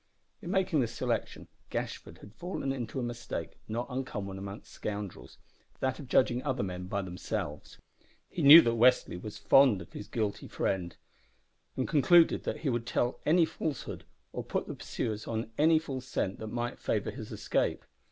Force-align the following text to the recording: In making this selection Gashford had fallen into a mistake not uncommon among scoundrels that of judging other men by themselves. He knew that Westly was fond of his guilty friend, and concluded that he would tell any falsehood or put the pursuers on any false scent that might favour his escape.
In 0.41 0.49
making 0.49 0.79
this 0.79 0.95
selection 0.95 1.47
Gashford 1.69 2.17
had 2.21 2.33
fallen 2.33 2.71
into 2.71 2.99
a 2.99 3.03
mistake 3.03 3.59
not 3.67 3.85
uncommon 3.87 4.39
among 4.39 4.63
scoundrels 4.63 5.37
that 5.79 5.99
of 5.99 6.07
judging 6.07 6.41
other 6.41 6.63
men 6.63 6.87
by 6.87 7.03
themselves. 7.03 7.77
He 8.27 8.41
knew 8.41 8.61
that 8.63 8.73
Westly 8.79 9.17
was 9.21 9.37
fond 9.37 9.79
of 9.79 9.93
his 9.93 10.07
guilty 10.07 10.47
friend, 10.47 10.97
and 11.77 11.87
concluded 11.87 12.45
that 12.45 12.61
he 12.61 12.69
would 12.69 12.87
tell 12.87 13.19
any 13.27 13.45
falsehood 13.45 14.03
or 14.33 14.43
put 14.43 14.65
the 14.65 14.73
pursuers 14.73 15.27
on 15.27 15.51
any 15.59 15.77
false 15.77 16.07
scent 16.07 16.39
that 16.39 16.47
might 16.47 16.79
favour 16.79 17.11
his 17.11 17.31
escape. 17.31 17.85